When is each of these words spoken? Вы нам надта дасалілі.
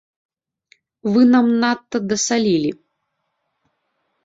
Вы 1.17 1.21
нам 1.35 1.47
надта 1.65 1.97
дасалілі. 2.15 2.71